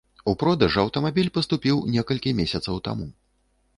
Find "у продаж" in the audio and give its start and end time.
0.31-0.77